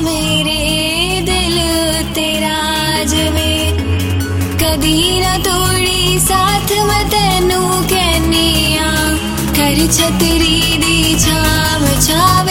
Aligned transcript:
मेरे 0.00 0.58
दिल 1.20 1.56
तेरा 2.14 2.58
में। 3.30 3.76
कदी 4.56 5.20
ना 5.20 5.36
तोड़ी 5.38 6.18
साथ 6.18 6.72
मैं 6.86 7.04
तेनू 7.08 7.60
कर 7.90 8.78
हाँ। 8.78 9.86
छतरी 9.86 10.76
दी 10.76 11.18
छाव 11.20 12.00
छाव 12.00 12.47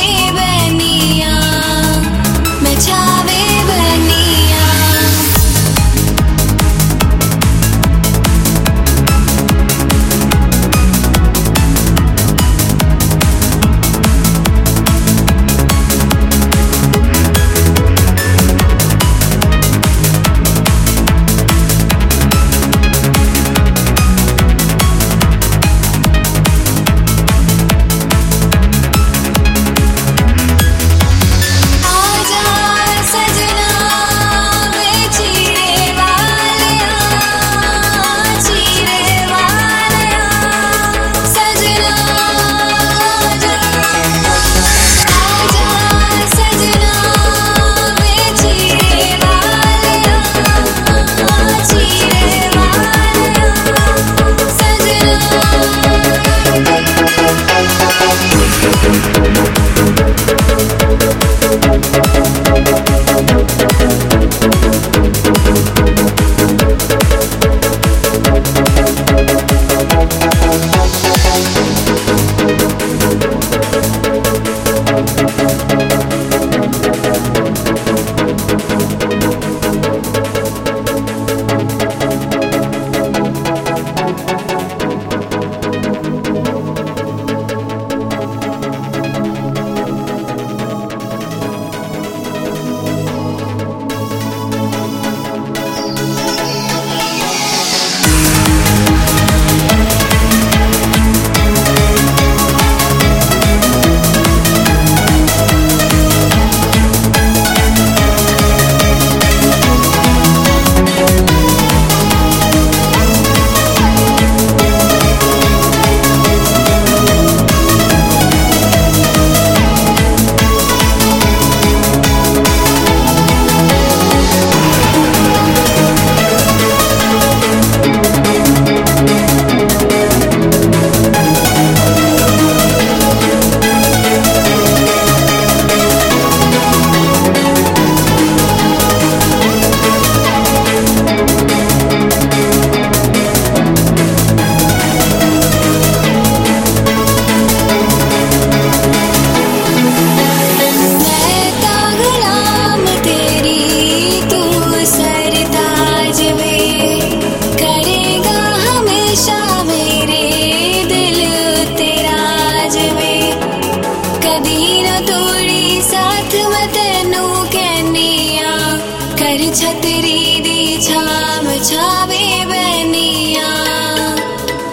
कर 169.38 169.56
छतरी 169.56 170.40
दी 170.42 170.78
छाव 170.81 171.46
छावे 171.64 172.25
बनिया। 172.46 173.50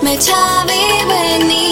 मैं 0.04 0.16
छावे 0.20 0.82
बनिया। 1.04 1.63